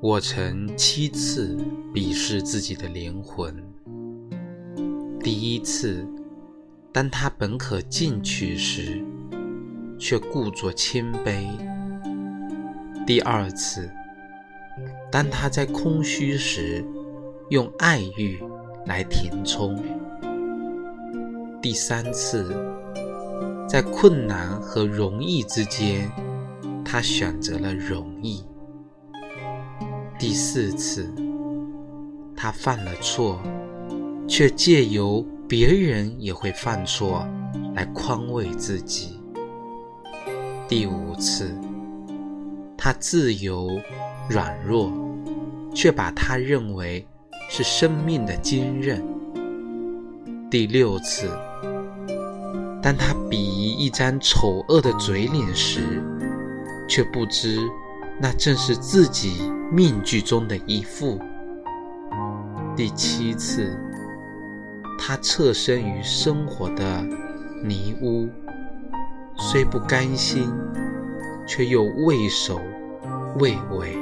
[0.00, 1.56] 我曾七次
[1.94, 3.54] 鄙视自己的灵魂。
[5.20, 6.04] 第一次，
[6.92, 9.00] 当他本可进取时，
[9.98, 11.46] 却故作谦卑；
[13.06, 13.88] 第二次，
[15.10, 16.84] 当他在空虚时，
[17.50, 18.42] 用爱欲
[18.86, 19.76] 来填充；
[21.62, 22.52] 第三次，
[23.68, 26.10] 在困难和容易之间，
[26.92, 28.44] 他选择了容易。
[30.18, 31.10] 第四次，
[32.36, 33.40] 他犯了错，
[34.28, 37.26] 却借由别人也会犯错
[37.74, 39.18] 来宽慰自己。
[40.68, 41.58] 第五次，
[42.76, 43.80] 他自由
[44.28, 44.92] 软弱，
[45.74, 47.08] 却把他认为
[47.48, 49.02] 是生命的坚韧。
[50.50, 51.26] 第六次，
[52.82, 56.02] 当他鄙夷一张丑恶的嘴脸时，
[56.92, 57.58] 却不知
[58.20, 59.50] 那正是自己。
[59.72, 61.18] 面具中的一副。
[62.76, 63.74] 第七次，
[64.98, 67.02] 他侧身于生活的
[67.64, 68.28] 泥污，
[69.38, 70.52] 虽不甘心，
[71.46, 72.60] 却又畏首
[73.38, 73.96] 畏尾。